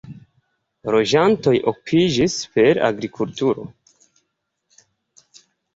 Loĝantoj 0.95 1.53
okupiĝis 1.73 2.39
per 2.57 2.83
agrikulturo. 2.91 3.71